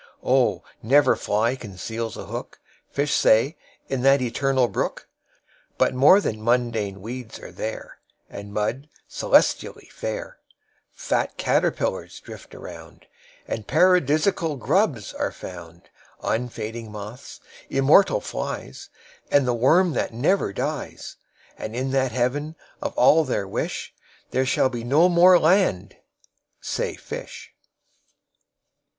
25Oh! 0.23 0.61
never 0.81 1.15
fly 1.15 1.55
conceals 1.55 2.17
a 2.17 2.25
hook,26Fish 2.25 3.11
say, 3.11 3.55
in 3.87 4.01
the 4.01 4.19
Eternal 4.23 4.67
Brook,27But 4.67 5.93
more 5.93 6.19
than 6.19 6.43
mundane 6.43 7.01
weeds 7.01 7.37
are 7.39 7.51
there,28And 7.51 8.47
mud, 8.49 8.89
celestially 9.07 9.87
fair;29Fat 9.93 11.37
caterpillars 11.37 12.19
drift 12.19 12.55
around,30And 12.55 13.67
Paradisal 13.67 14.55
grubs 14.57 15.13
are 15.13 15.31
found;31Unfading 15.31 16.89
moths, 16.89 17.39
immortal 17.69 18.19
flies,32And 18.21 19.45
the 19.45 19.53
worm 19.53 19.91
that 19.91 20.11
never 20.11 20.51
dies.33And 20.51 21.75
in 21.75 21.91
that 21.91 22.11
Heaven 22.11 22.55
of 22.81 22.97
all 22.97 23.23
their 23.23 23.47
wish,34There 23.47 24.47
shall 24.47 24.69
be 24.69 24.83
no 24.83 25.07
more 25.07 25.37
land, 25.37 25.95
say 26.59 26.95
fish. 26.95 27.53